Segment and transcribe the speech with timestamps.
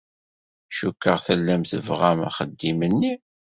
[0.77, 3.13] Cukkeɣ tellam tebɣam axeddim-nni.